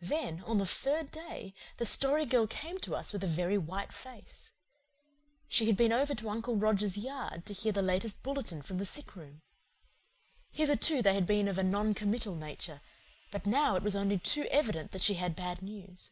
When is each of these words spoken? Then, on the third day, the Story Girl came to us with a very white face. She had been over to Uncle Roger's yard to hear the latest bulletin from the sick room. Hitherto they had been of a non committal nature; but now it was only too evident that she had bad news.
Then, 0.00 0.42
on 0.42 0.58
the 0.58 0.66
third 0.66 1.12
day, 1.12 1.54
the 1.76 1.86
Story 1.86 2.26
Girl 2.26 2.48
came 2.48 2.78
to 2.80 2.96
us 2.96 3.12
with 3.12 3.22
a 3.22 3.28
very 3.28 3.56
white 3.56 3.92
face. 3.92 4.50
She 5.48 5.66
had 5.68 5.76
been 5.76 5.92
over 5.92 6.16
to 6.16 6.28
Uncle 6.30 6.56
Roger's 6.56 6.96
yard 6.98 7.46
to 7.46 7.52
hear 7.54 7.70
the 7.70 7.80
latest 7.80 8.24
bulletin 8.24 8.62
from 8.62 8.78
the 8.78 8.84
sick 8.84 9.14
room. 9.14 9.40
Hitherto 10.50 11.00
they 11.00 11.14
had 11.14 11.26
been 11.26 11.46
of 11.46 11.58
a 11.58 11.62
non 11.62 11.94
committal 11.94 12.34
nature; 12.34 12.80
but 13.30 13.46
now 13.46 13.76
it 13.76 13.84
was 13.84 13.94
only 13.94 14.18
too 14.18 14.46
evident 14.50 14.90
that 14.90 15.02
she 15.02 15.14
had 15.14 15.36
bad 15.36 15.62
news. 15.62 16.10